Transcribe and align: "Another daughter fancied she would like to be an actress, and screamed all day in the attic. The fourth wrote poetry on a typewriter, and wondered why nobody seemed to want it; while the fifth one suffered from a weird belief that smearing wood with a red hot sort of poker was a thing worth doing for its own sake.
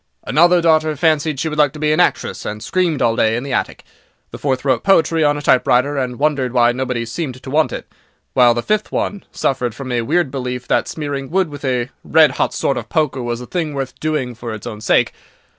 "Another 0.23 0.63
daughter 0.63 0.95
fancied 0.95 1.39
she 1.39 1.47
would 1.47 1.59
like 1.59 1.73
to 1.73 1.79
be 1.79 1.91
an 1.93 1.99
actress, 1.99 2.43
and 2.43 2.63
screamed 2.63 3.03
all 3.03 3.15
day 3.15 3.35
in 3.35 3.43
the 3.43 3.53
attic. 3.53 3.83
The 4.31 4.39
fourth 4.39 4.65
wrote 4.65 4.81
poetry 4.81 5.23
on 5.23 5.37
a 5.37 5.43
typewriter, 5.43 5.95
and 5.95 6.17
wondered 6.17 6.53
why 6.53 6.71
nobody 6.71 7.05
seemed 7.05 7.35
to 7.43 7.49
want 7.51 7.71
it; 7.71 7.85
while 8.33 8.55
the 8.55 8.63
fifth 8.63 8.91
one 8.91 9.23
suffered 9.31 9.75
from 9.75 9.91
a 9.91 10.01
weird 10.01 10.31
belief 10.31 10.67
that 10.69 10.87
smearing 10.87 11.29
wood 11.29 11.49
with 11.49 11.63
a 11.63 11.91
red 12.03 12.31
hot 12.31 12.51
sort 12.51 12.77
of 12.77 12.89
poker 12.89 13.21
was 13.21 13.41
a 13.41 13.45
thing 13.45 13.75
worth 13.75 13.93
doing 13.99 14.33
for 14.33 14.55
its 14.55 14.65
own 14.65 14.81
sake. 14.81 15.13